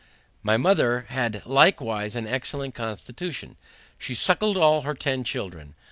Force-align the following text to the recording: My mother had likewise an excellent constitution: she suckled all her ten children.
My 0.41 0.57
mother 0.57 1.05
had 1.09 1.43
likewise 1.45 2.15
an 2.15 2.25
excellent 2.25 2.73
constitution: 2.73 3.55
she 3.99 4.15
suckled 4.15 4.57
all 4.57 4.81
her 4.81 4.95
ten 4.95 5.23
children. 5.23 5.75